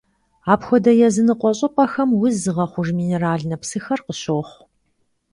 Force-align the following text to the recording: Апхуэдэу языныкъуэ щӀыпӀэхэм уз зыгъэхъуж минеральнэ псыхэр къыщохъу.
Апхуэдэу 0.53 0.99
языныкъуэ 1.07 1.51
щӀыпӀэхэм 1.57 2.09
уз 2.21 2.33
зыгъэхъуж 2.43 2.87
минеральнэ 2.99 3.55
псыхэр 3.61 3.99
къыщохъу. 4.05 4.59